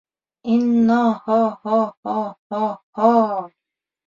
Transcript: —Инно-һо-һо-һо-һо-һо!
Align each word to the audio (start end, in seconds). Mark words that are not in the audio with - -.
—Инно-һо-һо-һо-һо-һо! 0.53 3.45